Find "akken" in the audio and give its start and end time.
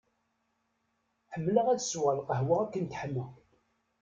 2.63-2.85